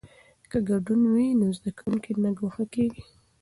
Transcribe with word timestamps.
که 0.51 0.57
ګډون 0.69 1.01
وي 1.13 1.27
نو 1.39 1.47
زده 1.57 1.71
کوونکی 1.79 2.11
نه 2.23 2.29
ګوښه 2.37 2.65
کیږي. 2.73 3.01